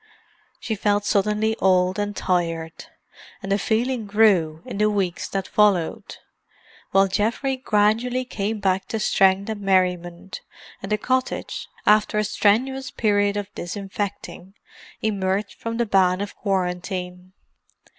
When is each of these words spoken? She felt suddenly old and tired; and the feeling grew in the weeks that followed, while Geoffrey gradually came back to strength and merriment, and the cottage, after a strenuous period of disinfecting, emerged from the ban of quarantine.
She 0.59 0.73
felt 0.73 1.05
suddenly 1.05 1.55
old 1.57 1.99
and 1.99 2.15
tired; 2.15 2.85
and 3.43 3.51
the 3.51 3.59
feeling 3.59 4.07
grew 4.07 4.63
in 4.65 4.79
the 4.79 4.89
weeks 4.89 5.29
that 5.29 5.47
followed, 5.47 6.17
while 6.89 7.07
Geoffrey 7.07 7.55
gradually 7.55 8.25
came 8.25 8.59
back 8.59 8.87
to 8.87 8.99
strength 8.99 9.47
and 9.47 9.61
merriment, 9.61 10.41
and 10.81 10.91
the 10.91 10.97
cottage, 10.97 11.67
after 11.85 12.17
a 12.17 12.23
strenuous 12.23 12.89
period 12.89 13.37
of 13.37 13.53
disinfecting, 13.53 14.55
emerged 15.03 15.53
from 15.59 15.77
the 15.77 15.85
ban 15.85 16.19
of 16.19 16.35
quarantine. 16.35 17.33